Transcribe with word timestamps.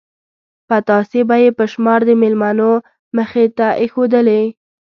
پتاسې 0.69 1.21
به 1.27 1.35
یې 1.43 1.49
په 1.57 1.63
شمار 1.71 1.99
د 2.05 2.11
مېلمنو 2.21 2.71
مخې 3.17 3.43
ته 3.57 3.67
ایښودلې. 3.81 4.43